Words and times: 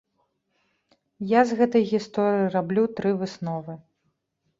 Я 1.31 1.41
з 1.49 1.57
гэтай 1.59 1.83
гісторыі 1.91 2.47
раблю 2.55 2.83
тры 3.01 3.09
высновы. 3.21 3.77